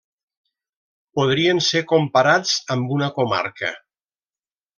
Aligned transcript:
Podrien 1.19 1.61
ser 1.65 1.81
comparats 1.91 2.55
amb 2.77 2.95
una 2.97 3.11
comarca. 3.19 3.73